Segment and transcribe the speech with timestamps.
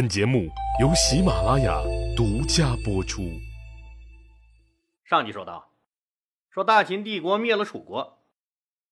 [0.00, 0.48] 本节目
[0.80, 1.78] 由喜马拉雅
[2.16, 3.38] 独家播出。
[5.04, 5.72] 上集说到，
[6.48, 8.24] 说大秦帝国灭了楚国，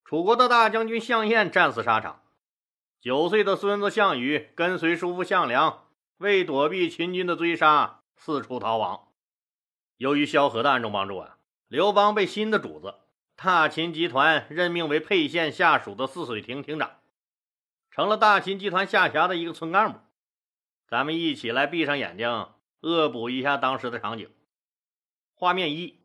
[0.05, 2.21] 楚国的大将军项燕战死沙场，
[3.01, 5.87] 九岁的孙子项羽跟随叔父项梁，
[6.19, 9.09] 为躲避秦军的追杀，四处逃亡。
[9.97, 11.39] 由于萧何的暗中帮助啊，
[11.69, 12.97] 刘邦被新的主子
[13.35, 16.99] 大秦集团任命为沛县下属的泗水亭亭长，
[17.91, 20.01] 成了大秦集团下辖的一个村干部。
[20.89, 22.49] 咱们一起来闭上眼睛，
[22.81, 24.31] 恶补一下当时的场景。
[25.35, 26.01] 画面一：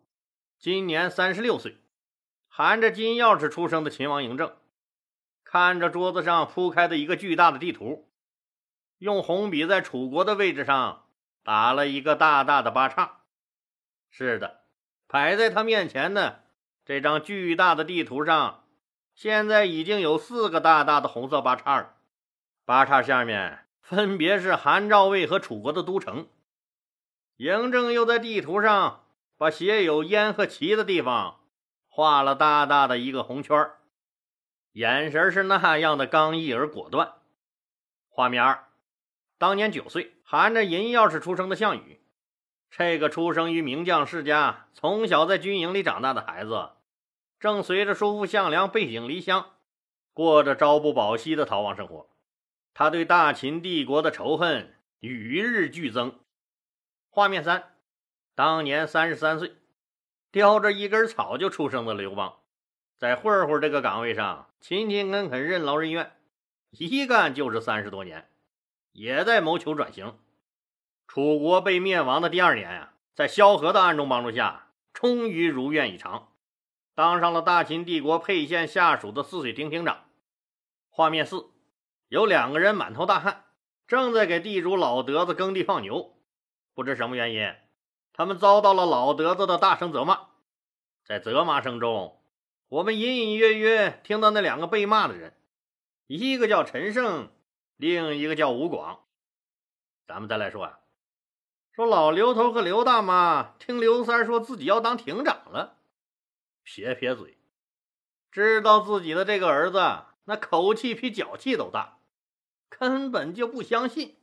[0.60, 1.78] 今年三十六岁，
[2.50, 4.58] 含着金钥匙出生的秦王嬴政，
[5.46, 8.12] 看着桌子上铺开的一个巨大的地图，
[8.98, 11.06] 用红笔在楚国的位置上
[11.44, 13.22] 打了一个大大的八叉。
[14.10, 14.64] 是的，
[15.08, 16.44] 摆在他面前的
[16.84, 18.66] 这张巨大的地图上，
[19.16, 21.96] 现在已经有四个大大的红色八叉了。
[22.66, 23.62] 八叉下面。
[23.94, 26.28] 分别是韩赵魏和楚国的都城。
[27.38, 29.04] 嬴政又在地图上
[29.38, 31.40] 把写有燕和齐的地方
[31.88, 33.72] 画了大大的一个红圈
[34.74, 37.14] 眼神是那样的刚毅而果断。
[38.10, 38.68] 画面二，
[39.38, 42.00] 当年九岁含着银钥匙出生的项羽，
[42.70, 46.70] 这个出生于名将世家、从小在军营里长大的孩子，
[47.40, 49.52] 正随着叔父项梁背井离乡，
[50.14, 52.08] 过着朝不保夕的逃亡生活。
[52.74, 56.20] 他对大秦帝国的仇恨与日俱增。
[57.10, 57.76] 画面三，
[58.34, 59.56] 当年三十三岁，
[60.32, 62.40] 叼着一根草就出生的刘邦，
[62.98, 66.18] 在混混这个岗位上勤勤恳恳、任劳任怨，
[66.72, 68.28] 一干就是三十多年，
[68.92, 70.18] 也在谋求转型。
[71.08, 76.32] 楚国被灭亡的第二年呀，在萧何的暗中帮助下，终于如愿以偿，
[76.96, 80.06] 当上了大秦帝国沛县下属的泗水亭亭长。
[80.90, 81.53] 画面四。
[82.14, 83.44] 有两个人满头大汗，
[83.88, 86.16] 正在给地主老德子耕地放牛。
[86.76, 87.56] 不知什么原因，
[88.14, 90.28] 他们遭到了老德子的大声责骂。
[91.04, 92.22] 在责骂声中，
[92.70, 95.34] 我们隐隐约约听到那两个被骂的人，
[96.06, 97.32] 一个叫陈胜，
[97.78, 99.06] 另一个叫吴广。
[100.06, 100.80] 咱们再来说啊，
[101.72, 105.80] 说老刘头和刘大妈听刘三说自己要当亭长了，
[106.62, 107.40] 撇撇嘴，
[108.32, 109.82] 知道自己的这个儿子
[110.26, 111.98] 那口气比脚气都大。
[112.80, 114.16] 根本就不相信，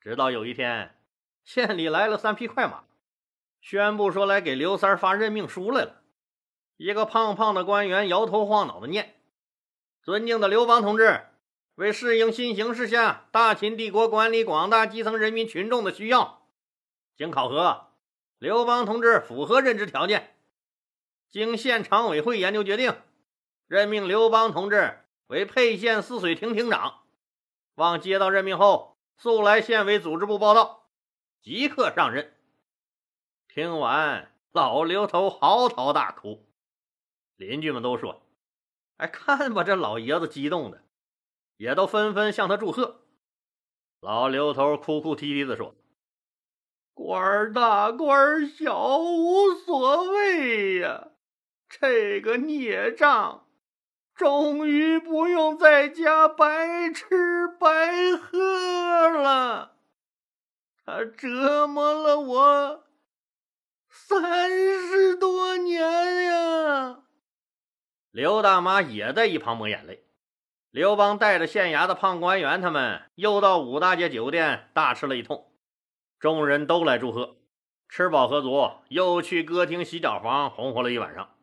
[0.00, 0.96] 直到有一天，
[1.44, 2.84] 县里来了三匹快马，
[3.60, 6.02] 宣布说来给刘三发任命书来了。
[6.76, 9.20] 一个胖胖的官员摇头晃脑的念
[10.02, 11.26] ：“尊敬的刘邦同志，
[11.74, 16.46] 为适应新形势下大秦帝国管理广大基层人民群众的需要，
[17.16, 17.88] 经考核，
[18.38, 20.36] 刘邦同志符合任职条件。
[21.28, 22.94] 经县常委会研究决定，
[23.66, 27.00] 任命刘邦同志为沛县泗水亭亭长。”
[27.78, 30.88] 望接到任命后，速来县委组织部报到，
[31.40, 32.34] 即刻上任。
[33.46, 36.44] 听完，老刘头嚎啕大哭，
[37.36, 38.20] 邻居们都说
[38.98, 40.82] ：“哎，看吧，这老爷子激动的，
[41.56, 43.02] 也都纷纷向他祝贺。”
[44.02, 45.76] 老刘头哭哭啼啼的说
[46.94, 51.10] ：“官儿大，官儿小，无所谓呀，
[51.68, 53.44] 这个孽障。”
[54.18, 59.76] 终于不用在家白吃白喝了。
[61.04, 62.84] 折磨了我
[63.88, 65.82] 三十多年
[66.24, 67.02] 呀！
[68.10, 70.04] 刘大妈也在一旁抹眼泪。
[70.70, 75.50] 刘邦带着县衙的胖官员，他们又到五大街酒店大吃了一通，
[76.18, 77.36] 众人都来祝贺。
[77.88, 81.34] 吃饱喝足，又去歌厅、洗脚房红火了一晚上。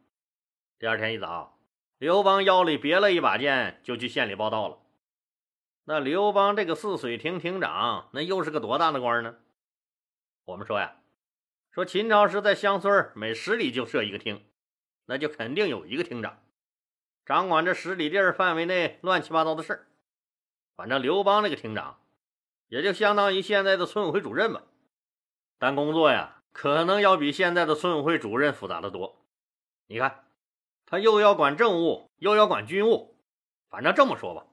[0.77, 1.57] 第二天一早。
[1.97, 4.77] 刘邦腰里别了一把剑，就去县里报道了。
[5.85, 9.35] 那刘邦这个泗水亭亭长，那又是个多大的官呢？
[10.45, 10.95] 我们说呀，
[11.72, 14.45] 说秦朝时在乡村每十里就设一个厅，
[15.06, 16.44] 那就肯定有一个厅长，
[17.25, 19.88] 掌管这十里地儿范围内乱七八糟的事儿。
[20.75, 22.00] 反正刘邦那个厅长，
[22.67, 24.63] 也就相当于现在的村委会主任吧，
[25.57, 29.25] 但工作呀，可能要比现在的村委会主任复杂的多。
[29.88, 30.21] 你看。
[30.88, 33.18] 他又要管政务，又要管军务，
[33.71, 34.45] 反正这么说吧，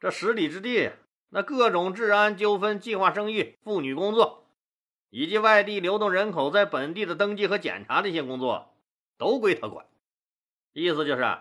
[0.00, 0.92] 这十里之地，
[1.28, 4.41] 那各种治安纠纷、计划生育、妇女工作，
[5.14, 8.74] 以及外地流动人口在本地的登记和检查这些工作，
[9.18, 9.84] 都归他管。
[10.72, 11.38] 意思就是，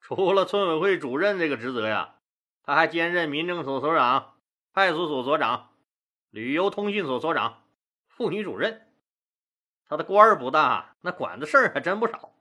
[0.00, 2.14] 除了村委会主任这个职责呀，
[2.62, 4.34] 他还兼任民政所所长、
[4.72, 5.70] 派出所所长、
[6.30, 7.64] 旅游通讯所所长、
[8.06, 8.86] 妇女主任。
[9.84, 12.32] 他的官儿不大，那管的事儿还真不少。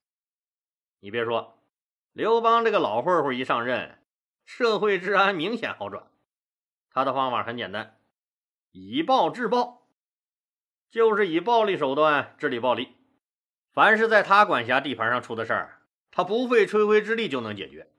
[0.99, 1.57] 你别说，
[2.11, 3.97] 刘邦这个老混混一上任，
[4.45, 6.05] 社会治安明显好转。
[6.91, 7.97] 他的方法很简单，
[8.71, 9.80] 以暴制暴，
[10.91, 12.89] 就是以暴力手段治理暴力。
[13.73, 17.89] 凡是在他管辖地盘上出的事儿，他不费吹灰之力就能解决。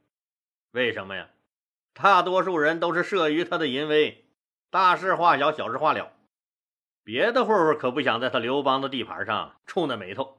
[0.73, 1.31] 为什么呀？
[1.95, 4.27] 大多数人都是慑于他的淫威，
[4.71, 6.13] 大事化小，小事化了。
[7.03, 10.39] 别的混混可不想在他刘邦的地盘上触那霉头。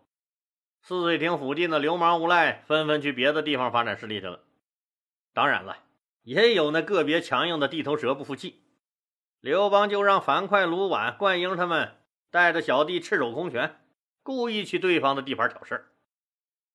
[0.83, 4.41] 泗水亭附近的流氓无赖纷纷去别的地方发展势力去了。
[5.33, 5.77] 当然了，
[6.21, 8.63] 也有那个别强硬的地头蛇不服气，
[9.39, 11.97] 刘邦就让樊哙、卢绾、灌婴他们
[12.33, 13.79] 带着小弟赤手空拳，
[14.23, 15.85] 故意去对方的地盘挑事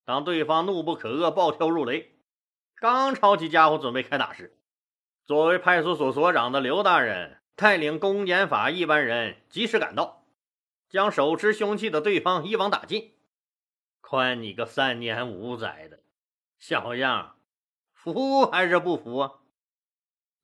[0.05, 2.13] 当对方怒不可遏、暴跳如雷，
[2.77, 4.57] 刚抄起家伙准备开打时，
[5.25, 10.23] 作为派出所所长的刘大人带领公检法一班人及时赶到，
[10.89, 13.15] 将手持凶器的对方一网打尽。
[14.01, 15.99] 宽你个三年五载的
[16.57, 17.35] 小样！
[17.93, 19.33] 服还是不服啊？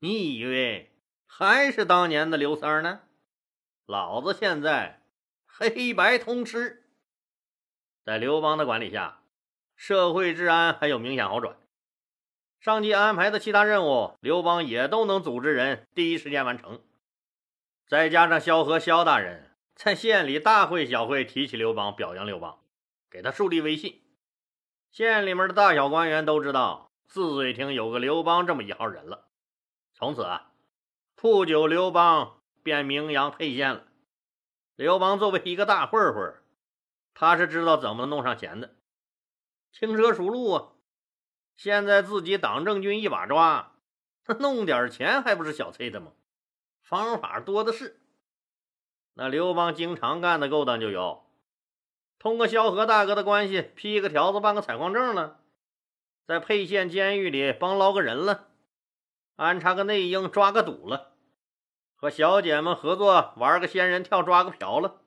[0.00, 0.90] 你以为
[1.24, 3.02] 还是当年的刘三呢？
[3.86, 5.02] 老子现在
[5.56, 6.84] 黑白通吃。
[8.04, 9.22] 在刘邦的管理下，
[9.76, 11.56] 社会治安还有明显好转。
[12.58, 16.82] 上级安排的其他任务，刘邦也都能组织人第一时间完成。
[17.86, 22.58] 再加上萧何萧大人在县里大会小会提起刘邦，表扬刘邦，
[23.08, 24.02] 给他树立威信，
[24.90, 26.90] 县里面的大小官员都知道。
[27.06, 29.28] 泗水亭有个刘邦这么一号人了，
[29.92, 30.50] 从此啊，
[31.14, 33.84] 不久刘邦便名扬沛县了。
[34.76, 36.34] 刘邦作为一个大混混，
[37.14, 38.74] 他是知道怎么弄上钱的，
[39.72, 40.72] 轻车熟路啊。
[41.56, 43.76] 现在自己党政军一把抓，
[44.40, 46.12] 弄点钱还不是小翠的吗？
[46.82, 48.00] 方法多的是。
[49.14, 51.24] 那刘邦经常干的勾当就有：
[52.18, 55.40] 通过萧何大哥的关系批个条子办个采矿证了。
[56.26, 58.48] 在沛县监狱里帮捞个人了，
[59.36, 61.13] 安插个内应抓个赌了，
[61.96, 65.02] 和小姐们合作玩个仙人跳抓个瓢了，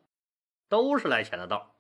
[0.68, 1.76] 都是来钱的道。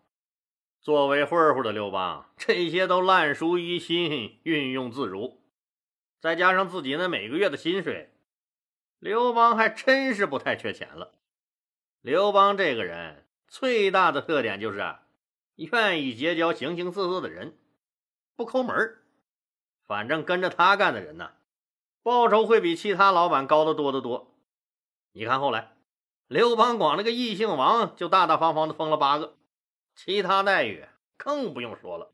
[0.79, 5.41] 作为混混的刘邦，这些都烂熟于心，运用自如。
[6.19, 8.13] 再加上自己那每个月的薪水，
[8.99, 11.13] 刘邦还真是不太缺钱了。
[12.01, 14.95] 刘邦这个人最大的特点就是
[15.55, 17.57] 愿意结交形形色色的人，
[18.35, 19.03] 不抠门儿。
[19.85, 21.31] 反正跟着他干的人呢，
[22.03, 24.36] 报酬会比其他老板高得多得多。
[25.17, 25.71] 你看后来，
[26.27, 29.35] 刘邦光那个异姓王就大大方方的封了八个，
[29.95, 30.85] 其他待遇
[31.17, 32.13] 更不用说了。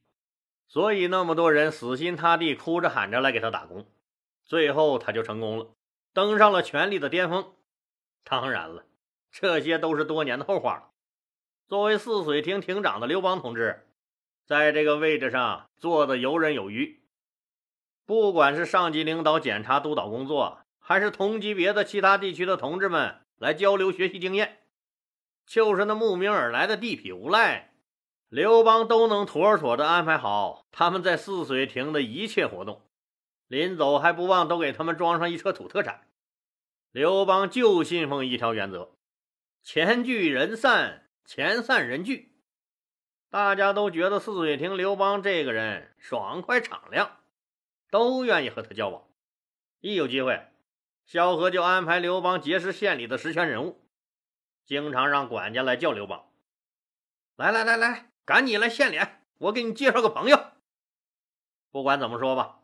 [0.69, 3.85] 所以那么多人死心塌地、哭着喊着来给他打工，
[4.45, 5.67] 最后他就成功了，
[6.13, 7.53] 登上了权力的巅峰。
[8.23, 8.85] 当然了，
[9.29, 10.91] 这些都是多年的后话了。
[11.67, 13.85] 作为泗水亭亭长的刘邦同志，
[14.45, 17.03] 在这个位置上坐的游刃有余。
[18.05, 24.63] 不管是上级领导检查督导工作，还是同级别的其他地区的同志们来交流学习经验，
[25.45, 27.73] 就是那慕名而来的地痞无赖，
[28.27, 32.81] 刘邦都能妥妥的安排好他们在泗水亭的一切活动。
[33.47, 36.07] 临走还不忘都给他们装上一车土特产。
[36.91, 38.97] 刘邦就信奉一条原则：
[39.63, 42.35] 钱聚人散，钱散人聚。
[43.29, 47.19] 大家都觉得泗水亭刘邦这个人爽快敞亮。
[47.89, 49.07] 都愿意和他交往，
[49.79, 50.47] 一有机会，
[51.05, 53.81] 萧何就安排刘邦结识县里的实权人物，
[54.65, 56.29] 经常让管家来叫刘邦。
[57.35, 60.39] 来来来来，赶紧来献脸，我给你介绍个朋友。
[61.71, 62.59] 不管怎么说吧，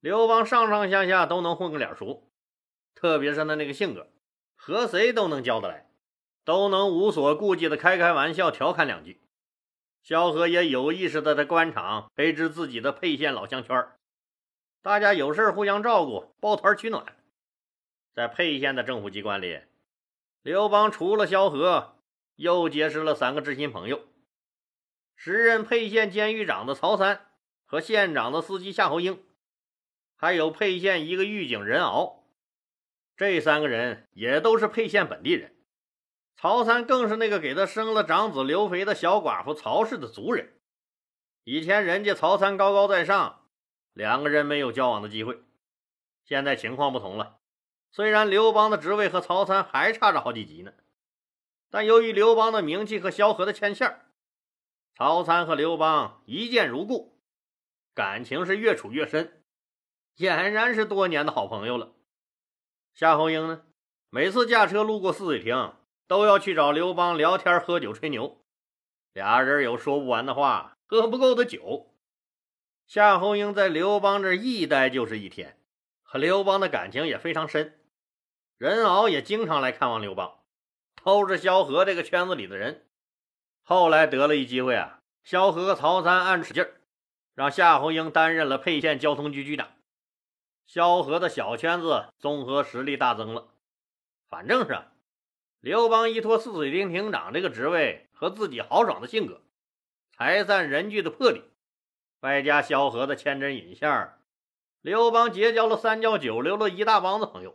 [0.00, 2.30] 刘邦上上下下都能混个脸熟，
[2.94, 4.08] 特别是他那个性格，
[4.54, 5.90] 和谁都能交得来，
[6.44, 9.20] 都能无所顾忌的开开玩笑、调侃两句。
[10.02, 13.88] 萧何也有意识的在官场培植自己的沛县老乡圈
[14.82, 17.16] 大家有事互相照顾，抱团取暖。
[18.14, 19.60] 在沛县的政府机关里，
[20.42, 21.96] 刘邦除了萧何，
[22.36, 24.06] 又结识了三个知心朋友：
[25.16, 27.26] 时任沛县监狱长的曹三
[27.64, 29.20] 和县长的司机夏侯婴，
[30.14, 32.24] 还有沛县一个狱警任敖。
[33.16, 35.56] 这三个人也都是沛县本地人。
[36.36, 40.60] 曹三更是那个给他生了长子刘肥的小寡妇曹氏的族人。
[41.42, 43.40] 以前人家曹三高高在上。
[43.92, 45.40] 两个人没有交往的机会，
[46.24, 47.38] 现在情况不同了。
[47.94, 50.72] 虽然刘邦的职位和曹参还差着好几级呢，
[51.70, 54.00] 但由于刘邦的名气和萧何的牵线，
[54.96, 57.16] 曹参和刘邦一见如故，
[57.94, 59.44] 感情是越处越深，
[60.16, 61.92] 俨然是多年的好朋友了。
[62.94, 63.64] 夏侯婴呢，
[64.10, 65.74] 每次驾车路过泗水亭，
[66.08, 68.44] 都要去找刘邦聊天、喝酒、吹牛，
[69.12, 71.94] 俩人有说不完的话，喝不够的酒。
[72.88, 75.56] 夏侯婴在刘邦这一待就是一天，
[76.02, 77.78] 和刘邦的感情也非常深。
[78.64, 80.38] 任敖也经常来看望刘邦，
[81.02, 82.86] 都是萧何这个圈子里的人。
[83.62, 86.66] 后来得了一机会啊，萧何和曹参暗使劲，
[87.34, 89.68] 让夏侯婴担任了沛县交通局局长。
[90.66, 93.48] 萧何的小圈子综合实力大增了。
[94.30, 94.78] 反正是
[95.60, 99.42] 刘邦依托泗水亭亭长这个职位和自己豪爽的性格，
[100.16, 101.42] 财散人聚的魄力，
[102.20, 104.14] 外加萧何的牵针引线
[104.80, 107.54] 刘邦结交了三教九流的一大帮子朋友。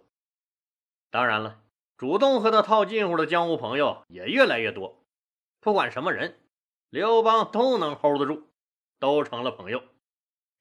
[1.11, 1.61] 当然了，
[1.97, 5.03] 主动和他套近乎的江湖朋友也越来越多。
[5.59, 6.39] 不管什么人，
[6.89, 8.47] 刘邦都能 hold 得住，
[8.99, 9.83] 都成了朋友。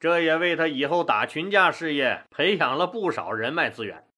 [0.00, 4.08] 这也为他以后打群架事业培养了不少人脉资源。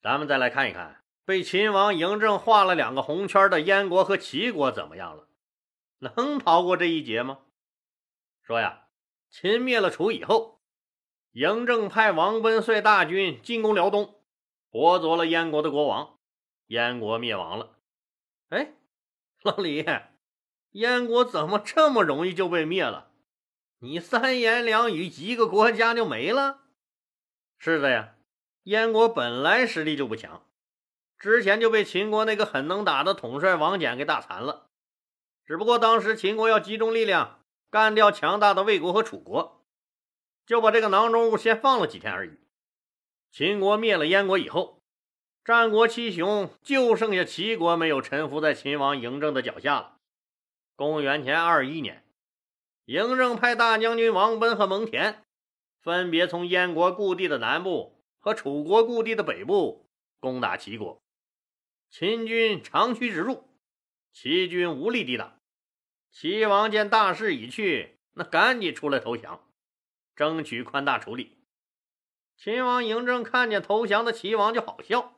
[0.00, 5.26] 咱们再来看一看，被秦王嬴政画了两个红圈的燕国和齐国怎么样了？
[5.98, 7.38] 能逃过这一劫吗？
[8.42, 8.86] 说呀，
[9.28, 10.60] 秦灭了楚以后，
[11.32, 14.15] 嬴政派王贲率大军进攻辽东，
[14.70, 16.18] 活捉了燕国的国王，
[16.66, 17.78] 燕国灭亡了。
[18.48, 18.72] 哎，
[19.42, 19.84] 老李，
[20.72, 23.10] 燕国怎么这么容易就被灭了？
[23.78, 26.60] 你三言两语，一个国家就没了？
[27.58, 28.14] 是的呀，
[28.64, 30.46] 燕国本来实力就不强，
[31.18, 34.70] 之前就被秦国那个很能打的统帅王翦给打残了。
[35.44, 39.64] 只不过当时秦国要集中力量干掉强大的魏国和楚国，
[40.44, 42.38] 就把这个囊中物先放了几天而已。
[43.36, 44.82] 秦国灭了燕国以后，
[45.44, 49.98] 战国七雄就剩下齐国没有臣服在秦王嬴政的脚下了。
[50.74, 52.02] 公元前二一年。
[52.86, 55.16] 嬴政派大将军王贲和蒙恬，
[55.82, 59.86] 分别从燕国故地的南部和楚国故地的北部
[60.18, 61.02] 攻打齐国。
[61.90, 63.50] 秦军长驱直入，
[64.14, 65.38] 齐军无力抵挡。
[66.10, 69.46] 齐王见大势已去，那赶紧出来投降，
[70.14, 71.36] 争取宽大处理。
[72.36, 75.14] 秦王嬴政看见投降的齐王就好笑：“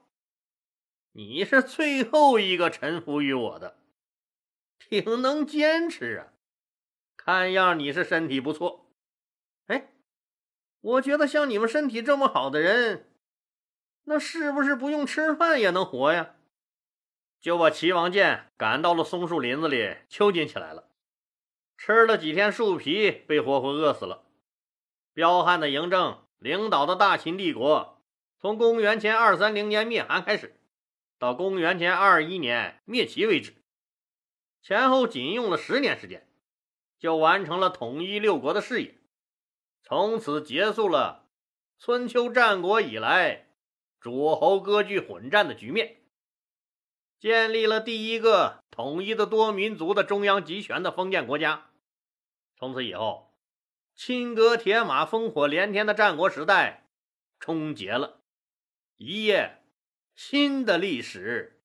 [1.12, 3.78] 你是最后一个臣服于我的，
[4.78, 6.32] 挺能坚持啊！”
[7.16, 8.87] 看样你是身体不错，
[9.66, 9.92] 哎，
[10.80, 13.12] 我觉得像你们身体这么好的人，
[14.04, 16.37] 那是不是不用吃饭也能活呀？
[17.40, 20.88] 就把齐王建赶到了松树林子里囚禁起来了，
[21.76, 24.25] 吃了几天树皮，被活活饿死了。
[25.12, 28.00] 彪悍的嬴政领导的大秦帝国，
[28.40, 30.59] 从公元前二三零年灭韩开始，
[31.18, 33.54] 到公元前二一年灭齐为止，
[34.62, 36.25] 前后仅用了十年时间。
[36.99, 38.99] 就完成了统一六国的事业，
[39.85, 41.28] 从此结束了
[41.78, 43.47] 春秋战国以来
[44.00, 45.99] 诸侯割据混战的局面，
[47.21, 51.71] 建立了第一个统一的多民族的中央集权的封建国家。
[52.57, 53.27] 从此以后，
[53.99, 56.88] 金戈铁马、烽火连天的战国时代
[57.40, 58.21] 终结了，
[58.97, 59.59] 一页
[60.14, 61.61] 新的历史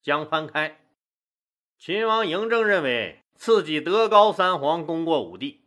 [0.00, 0.80] 将翻开。
[1.76, 3.20] 秦王嬴政认为。
[3.36, 5.64] 自己德高三皇，功过五帝，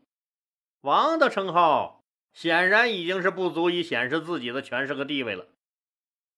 [0.79, 5.49] 王的称号显然已经是不足以显示自己的权势和地位了。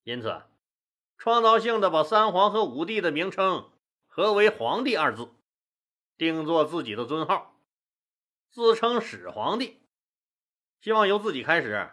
[0.04, 0.42] 因此，
[1.20, 3.70] 创造性的把三皇和五帝的名称
[4.08, 5.30] 合为“皇帝”二字，
[6.18, 7.49] 定做自己的尊号，
[8.52, 9.82] 自称始皇帝，
[10.82, 11.90] 希望由自己开始，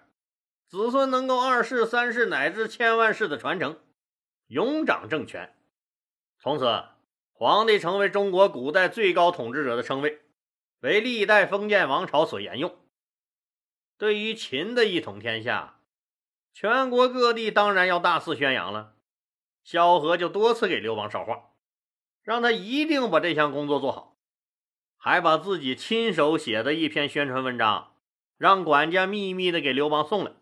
[0.67, 3.79] 子孙能够二世、三世乃至千万世的传承，
[4.47, 5.57] 永掌政权。
[6.39, 6.85] 从此。
[7.39, 10.23] 皇帝成为中国古代最高统治者的称谓，
[10.81, 12.75] 为历代封建王朝所沿用。
[13.99, 15.83] 对于秦的一统天下，
[16.55, 18.97] 全国各地当然要大肆宣扬了。
[19.63, 21.51] 萧何就多次给刘邦捎话，
[22.23, 24.16] 让他一定把这项工作做好，
[25.07, 27.93] 还把自己亲手写的一篇宣传文章，
[28.39, 30.33] 让管家秘密的给刘邦送来，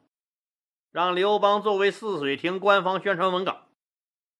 [0.90, 3.66] 让刘邦作为泗水亭官方宣传文稿，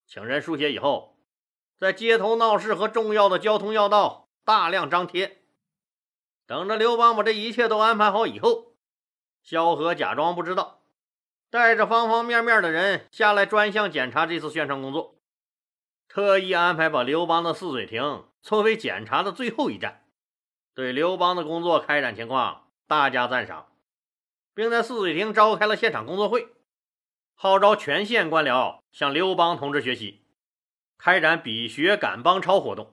[0.06, 1.18] 请人书写以后。
[1.76, 5.42] 在街头闹市和重要的交通要道大量张贴，
[6.46, 8.72] 等着刘邦把这一切都安排好以后，
[9.42, 10.80] 萧何假装不知道，
[11.50, 15.18] 带着方方面面的人下来专项检查这次宣传工作，
[16.08, 20.00] 特意安排把刘邦的泗水亭作为检查的最后一站，
[20.74, 23.68] 对刘邦的工作开展情况大加赞赏，
[24.54, 26.48] 并在泗水亭召开了现场工作会，
[27.34, 30.24] 号召全县官僚向刘邦同志学习。
[30.98, 32.92] 开展比学赶帮超活动，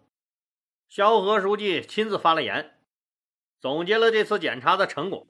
[0.88, 2.77] 萧何书记亲自发了言，
[3.59, 5.25] 总结了这次检查的成果，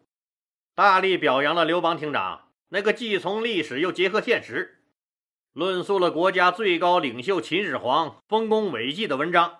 [0.75, 4.83] 大力表扬了刘邦厅长那个既从历史又结合现实，
[5.53, 9.59] 论述了国家最高领袖秦始皇丰功伟绩的文章。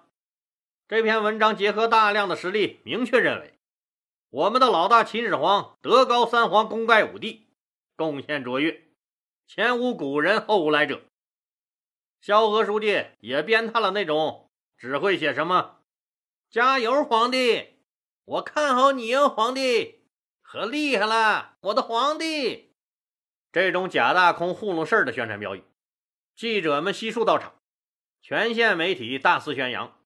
[0.92, 3.54] 这篇文章结合大量的实例，明确认为
[4.30, 7.48] 我们的老大秦始皇德高三皇，功盖五帝，
[7.96, 8.90] 贡献卓越，
[9.48, 11.02] 前无古人后无来者。
[12.20, 15.78] 萧何书记也鞭挞了那种只会写什么
[16.52, 17.70] “加油，皇帝，
[18.26, 20.02] 我看好你哦，皇帝”
[20.44, 22.74] 和“厉害了，我的皇帝”
[23.54, 25.64] 这种假大空、糊弄事儿的宣传标语。
[26.36, 27.56] 记者们悉数到场，
[28.22, 29.98] 全县媒体大肆宣扬。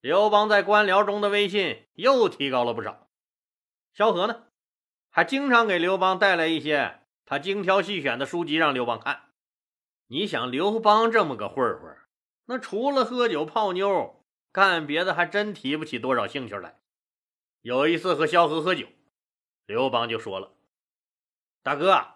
[0.00, 3.08] 刘邦在官僚中的威信又提高了不少。
[3.92, 4.44] 萧何呢，
[5.10, 9.24] 还经常给刘邦带来一些他精挑细选的书籍让刘邦看。
[10.06, 11.96] 你想，刘邦这么个混混，
[12.46, 16.80] 那除了喝酒泡妞，干别的还真提不起多少兴趣来。
[17.60, 18.86] 有一次和萧何喝酒，
[19.66, 20.54] 刘邦就说了
[21.62, 22.06] ：“大哥，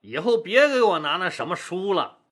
[0.00, 2.22] 以后别给我拿那什么书了。”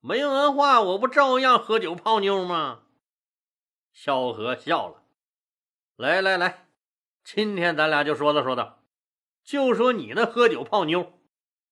[0.00, 2.82] 没文化，我不照样喝酒泡妞吗？
[3.94, 5.04] 萧何笑了，
[5.94, 6.66] 来来来，
[7.22, 8.82] 今天咱俩就说道说道，
[9.44, 11.20] 就说你那喝酒泡妞，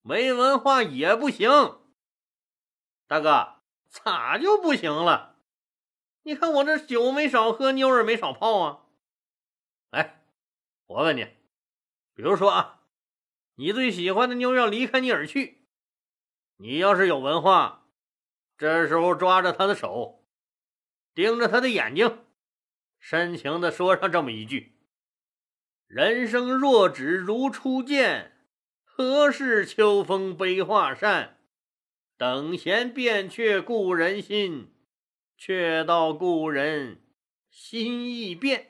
[0.01, 1.49] 没文化也不行。
[3.07, 3.57] 大哥，
[3.89, 5.35] 咋就不行了？
[6.21, 8.85] 你看我这酒没少喝，妞也没少泡啊。
[9.89, 10.25] 哎，
[10.87, 11.25] 我问你，
[12.13, 12.83] 比如说啊，
[13.55, 15.67] 你最喜欢的妞要离开你而去，
[16.55, 17.85] 你要是有文化。
[18.57, 20.22] 这时候抓着她的手，
[21.13, 22.19] 盯着他的眼睛，
[22.99, 24.77] 深情地说上这么一句
[25.87, 28.47] ：“人生若只如初见，
[28.83, 31.39] 何事秋风悲画扇？
[32.17, 34.73] 等闲变却故人心，
[35.37, 37.01] 却道故人
[37.49, 38.69] 心易变。”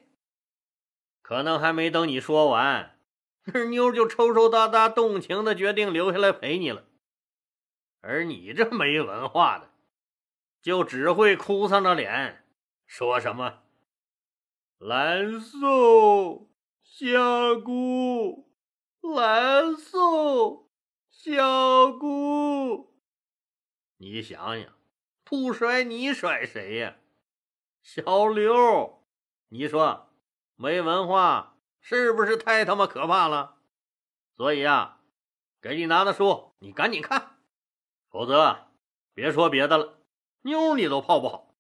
[1.22, 3.00] 可能还没等你说完，
[3.46, 6.86] 那 妞就抽抽搭搭、动情的决定留下来陪你了。
[8.02, 9.73] 而你这没文化的。
[10.64, 12.48] 就只会哭丧着脸，
[12.88, 13.64] 说什么
[14.80, 16.50] “蓝瘦
[16.82, 18.50] 小姑，
[19.02, 20.72] 蓝瘦
[21.10, 22.96] 小姑”。
[24.00, 24.74] 你想想，
[25.26, 26.96] 不甩你甩谁呀？
[27.82, 29.04] 小刘，
[29.50, 30.14] 你说
[30.56, 33.58] 没文化是不是太他妈可怕了？
[34.38, 35.02] 所以呀，
[35.60, 37.36] 给你拿的书你赶紧看，
[38.10, 38.70] 否则
[39.14, 40.00] 别说别的了。
[40.44, 41.56] 妞你都泡不好，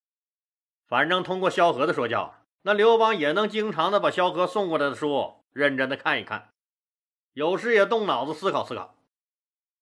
[0.87, 6.53] 反正通过萧何的说教，那刘邦也能经常的把萧何送过来的书认真的看一看，
[7.31, 8.97] 有时也动脑子思考思考。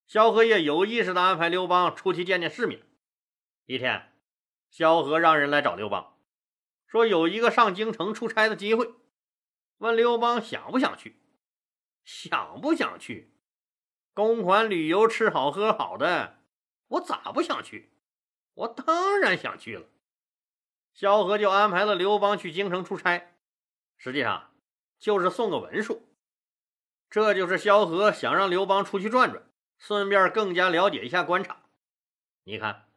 [0.06, 2.82] 萧何也有意识的安排刘邦出去见见世面。
[3.66, 4.14] 一天，
[4.70, 6.18] 萧何让人来找刘邦，
[6.86, 8.92] 说有一个上京城出差的机会，
[9.78, 11.16] 问刘邦想不想去？
[12.04, 13.34] 想不想去？
[14.14, 16.40] 公款旅游，吃好喝好的，
[16.90, 17.91] 我咋不想去？
[18.62, 19.88] 我当然想去了，
[20.93, 23.34] 萧何就安排了刘邦去京城出差，
[23.97, 24.54] 实际上
[25.00, 26.08] 就是送个文书。
[27.10, 29.43] 这就是萧何想让刘邦出去转转，
[29.80, 31.63] 顺便更加了解一下官场。
[32.43, 32.88] 你看，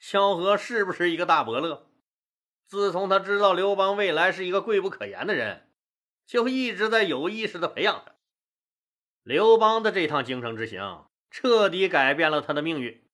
[0.00, 1.88] 萧何是不是一个大伯乐？
[2.66, 5.70] 自从他知道刘邦未来是一个贵不可言的人，
[6.26, 8.12] 就一直在有意识的培养他。
[9.22, 13.08] 刘邦的这趟京城之行，彻底改变了他的命运。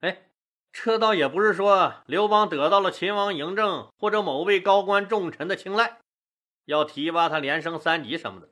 [0.00, 0.26] 哎。
[0.72, 5.98] 这倒也不是说刘邦得到了秦王嬴政或者某位高官重臣的青睐，
[6.64, 8.48] 要提拔他连升三级什么的。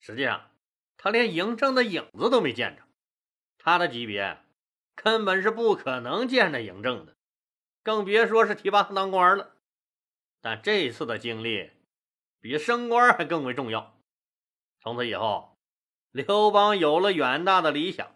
[0.00, 0.50] 实际上，
[0.96, 2.82] 他连嬴政的影子都没见着，
[3.58, 4.38] 他的级别
[4.94, 7.14] 根本是不可能见着嬴政的，
[7.82, 9.56] 更别说是提拔他当官了。
[10.40, 11.70] 但这次的经历
[12.40, 13.98] 比升官还更为重要。
[14.80, 15.56] 从此以后，
[16.12, 18.15] 刘邦有了远大的理想。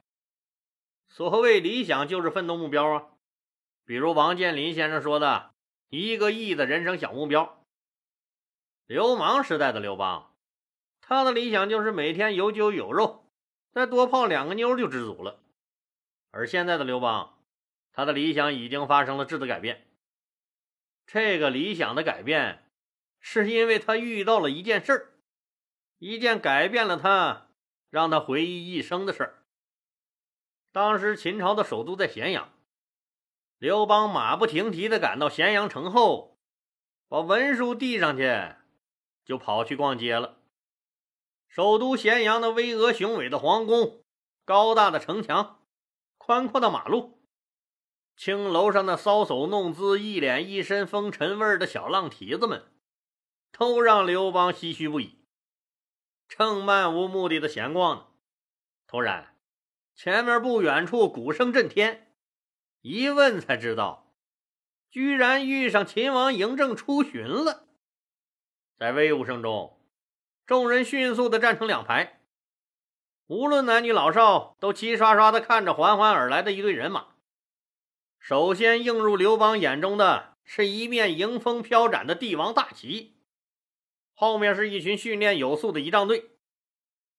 [1.20, 3.08] 所谓理想就是奋斗目标啊，
[3.84, 5.50] 比如王健林先生说的
[5.90, 7.62] “一个亿的人生小目标”。
[8.88, 10.34] 流氓时代的刘邦，
[11.02, 13.26] 他的理想就是每天有酒有肉，
[13.70, 15.40] 再多泡两个妞就知足了。
[16.30, 17.38] 而现在的刘邦，
[17.92, 19.86] 他的理想已经发生了质的改变。
[21.06, 22.64] 这个理想的改变，
[23.18, 25.12] 是因为他遇到了一件事儿，
[25.98, 27.50] 一件改变了他、
[27.90, 29.36] 让他回忆一生的事儿。
[30.72, 32.52] 当时秦朝的首都在咸阳，
[33.58, 36.38] 刘邦马不停蹄地赶到咸阳城后，
[37.08, 38.54] 把文书递上去，
[39.24, 40.38] 就跑去逛街了。
[41.48, 44.04] 首都咸阳的巍峨雄伟的皇宫、
[44.44, 45.66] 高大的城墙、
[46.16, 47.20] 宽阔的马路、
[48.16, 52.72] 青楼上那搔首弄姿、一脸一身风尘味的小浪蹄子们，
[53.50, 55.18] 都让刘邦唏嘘不已。
[56.28, 58.06] 正漫无目的的闲逛呢，
[58.86, 59.29] 突然。
[60.02, 62.10] 前面不远处鼓声震天，
[62.80, 64.10] 一问才知道，
[64.90, 67.68] 居然遇上秦王嬴政出巡了。
[68.78, 69.78] 在威武声中，
[70.46, 72.18] 众人迅速的站成两排，
[73.26, 77.08] 无论男女老少，都齐刷刷的看着缓缓而来的一队人马。
[78.18, 83.18] 首先映入刘邦眼中的是一面迎风飘展的帝王大旗，
[84.14, 86.30] 后面是一群训练有素的仪仗队。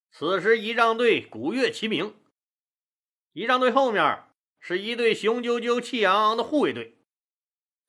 [0.10, 2.16] 此时，仪仗队鼓乐齐鸣，
[3.34, 4.24] 仪仗队后面
[4.60, 6.98] 是一队雄赳赳、气昂昂的护卫队，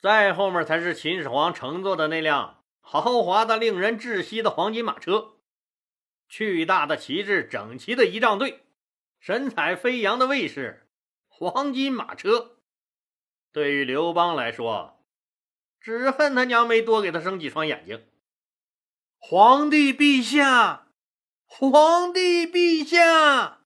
[0.01, 5.39] 再后面才是秦始皇乘坐的那辆豪华的、令人窒息的黄金马车。
[6.29, 8.65] 巨大的旗帜，整齐的仪仗队，
[9.19, 10.89] 神采飞扬的卫士，
[11.29, 12.59] 黄金马车。
[13.53, 15.05] 对于刘邦来说，
[15.81, 18.07] 只恨他娘没多给他生几双眼睛。
[19.19, 20.87] 皇帝陛下，
[21.45, 23.62] 皇帝陛下！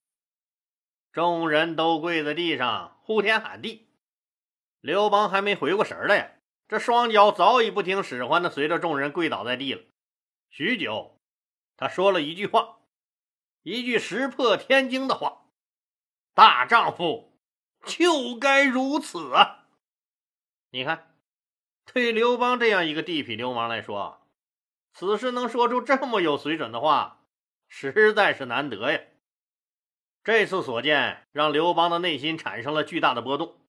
[1.17, 3.89] 众人都跪在地上呼天喊地。
[4.83, 9.81] 刘邦还没回过神来，这双脚早已不听使唤的随着众人跪倒在地了。
[10.51, 11.19] 许久。
[11.79, 12.81] 他说了一句话，
[13.63, 15.47] 一句石破天惊的话
[16.37, 17.41] ：“大丈夫
[17.87, 19.69] 就该如此啊！”
[20.69, 21.15] 你看，
[21.87, 24.21] 对刘邦这样一个地痞流氓来说，
[24.93, 27.25] 此时能说出这么有水准的话，
[27.69, 29.01] 实在是难得呀。
[30.27, 33.61] 这次所见让刘邦的内心产生了巨大的波动。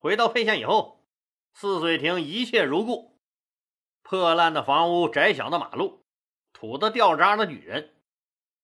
[0.00, 1.06] 回到沛县以后，
[1.52, 3.20] 泗水亭一切如故，
[4.02, 6.04] 破烂的房屋，窄小的马路。
[6.52, 7.94] 土的掉渣的女人，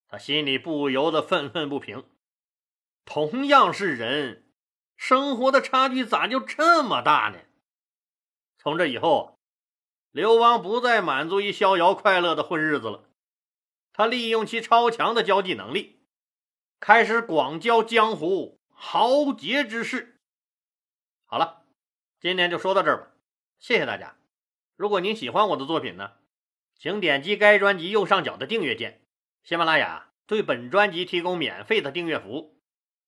[0.08, 2.04] 他心里不由得愤愤不平。
[3.04, 4.50] 同样是人，
[4.96, 7.38] 生活的差距咋就这么大呢？
[8.58, 9.38] 从这以后，
[10.10, 13.08] 刘邦不再满足于逍遥快乐的混日子了。
[13.92, 15.99] 他利用其超强的交际能力，
[16.80, 20.18] 开始广交江湖豪杰之士。
[21.26, 21.66] 好了，
[22.18, 23.10] 今天就说到这儿吧，
[23.58, 24.16] 谢谢大家。
[24.76, 26.12] 如果您喜欢我的作品呢？
[26.78, 29.02] 请点击该专辑右上角的订阅键。
[29.44, 32.58] 喜马拉雅对本专辑提供免费的订阅服务，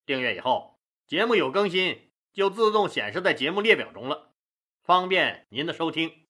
[0.05, 4.35] 订阅以后，节目有更新就自动显示在节目列表中了，
[4.83, 6.27] 方便您的收听。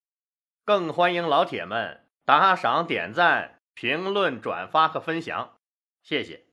[0.64, 5.58] 更欢迎老铁们打赏、点赞、评论、转发和分享，
[6.04, 6.51] 谢谢。